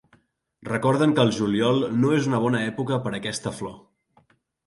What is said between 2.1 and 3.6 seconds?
és una bona època per a aquesta